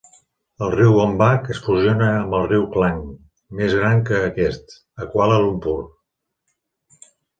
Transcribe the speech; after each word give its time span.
El 0.67 0.69
riu 0.75 0.93
Gombak 0.93 1.45
es 1.55 1.59
fusiona 1.65 2.07
amb 2.13 2.33
el 2.37 2.47
riu 2.53 2.65
Klang, 2.77 3.03
més 3.59 3.75
gran 3.83 4.01
que 4.09 4.23
aquest, 4.31 4.75
a 5.05 5.11
Kuala 5.13 5.37
Lumpur. 5.45 5.81